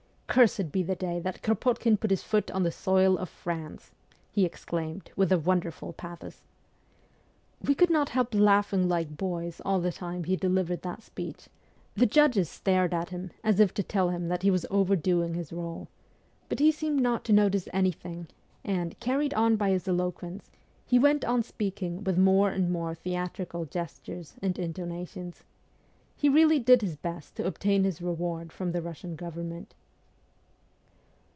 Cursed 0.41 0.71
be 0.71 0.81
the 0.81 0.95
day 0.95 1.19
that 1.19 1.41
Kropotkin 1.41 1.97
put 1.97 2.09
his 2.09 2.23
foot 2.23 2.49
on 2.51 2.63
the 2.63 2.71
soil 2.71 3.17
of 3.17 3.27
France!' 3.27 3.91
he 4.31 4.45
exclaimed 4.45 5.11
with 5.17 5.29
a 5.29 5.37
wonderful 5.37 5.91
pathos. 5.91 6.39
We 7.61 7.75
could 7.75 7.89
not 7.89 8.07
help 8.07 8.33
laughing 8.33 8.87
like 8.87 9.17
boys 9.17 9.59
all 9.65 9.81
the 9.81 9.91
time 9.91 10.23
he 10.23 10.37
delivered 10.37 10.83
that 10.83 11.03
speech; 11.03 11.49
the 11.97 12.05
judges 12.05 12.49
stared 12.49 12.93
at 12.93 13.09
him 13.09 13.31
as 13.43 13.59
if 13.59 13.73
to 13.73 13.83
tell 13.83 14.09
him 14.11 14.29
that 14.29 14.41
he 14.41 14.49
was 14.49 14.65
overdoing 14.71 15.33
his 15.33 15.51
role, 15.51 15.89
but 16.47 16.59
he 16.59 16.71
seemed 16.71 17.01
not 17.01 17.25
to 17.25 17.33
notice 17.33 17.67
anything, 17.73 18.29
and, 18.63 18.97
carried 19.01 19.33
on 19.33 19.57
by 19.57 19.71
his 19.71 19.85
eloquence, 19.85 20.49
he 20.85 20.97
went 20.97 21.25
on 21.25 21.43
speaking 21.43 22.05
with 22.05 22.17
more 22.17 22.51
and 22.51 22.71
more 22.71 22.95
theatrical 22.95 23.65
gestures 23.65 24.35
and 24.41 24.57
intonations. 24.57 25.43
He 26.15 26.29
really 26.29 26.57
did 26.59 26.81
his 26.81 26.95
best 26.95 27.35
to 27.35 27.45
obtain 27.45 27.83
his 27.83 28.01
reward 28.01 28.53
from 28.53 28.71
the 28.71 28.81
Russian 28.81 29.17
govern 29.17 29.49
ment. 29.49 29.75